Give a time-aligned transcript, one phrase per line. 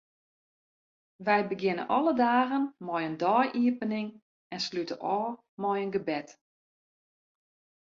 [1.25, 4.09] Wy begjinne alle dagen mei in dei-iepening
[4.53, 6.27] en slute ôf mei in gebed.